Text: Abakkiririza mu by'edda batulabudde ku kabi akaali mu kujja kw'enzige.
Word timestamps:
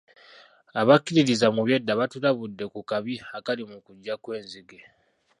Abakkiririza 0.81 1.47
mu 1.55 1.61
by'edda 1.67 1.93
batulabudde 1.99 2.65
ku 2.73 2.79
kabi 2.89 3.15
akaali 3.37 3.63
mu 3.71 3.77
kujja 3.85 4.13
kw'enzige. 4.23 4.79